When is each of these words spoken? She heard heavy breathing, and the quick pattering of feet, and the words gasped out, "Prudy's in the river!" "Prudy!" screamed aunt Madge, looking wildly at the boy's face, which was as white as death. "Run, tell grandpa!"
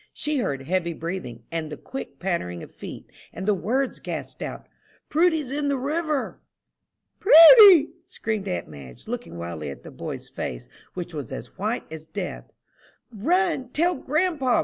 She 0.15 0.39
heard 0.39 0.63
heavy 0.63 0.93
breathing, 0.93 1.43
and 1.51 1.71
the 1.71 1.77
quick 1.77 2.17
pattering 2.17 2.63
of 2.63 2.71
feet, 2.71 3.11
and 3.31 3.47
the 3.47 3.53
words 3.53 3.99
gasped 3.99 4.41
out, 4.41 4.65
"Prudy's 5.09 5.51
in 5.51 5.67
the 5.67 5.77
river!" 5.77 6.39
"Prudy!" 7.19 7.91
screamed 8.07 8.47
aunt 8.47 8.67
Madge, 8.67 9.07
looking 9.07 9.37
wildly 9.37 9.69
at 9.69 9.83
the 9.83 9.91
boy's 9.91 10.27
face, 10.27 10.67
which 10.95 11.13
was 11.13 11.31
as 11.31 11.55
white 11.55 11.83
as 11.91 12.07
death. 12.07 12.51
"Run, 13.13 13.69
tell 13.69 13.93
grandpa!" 13.93 14.59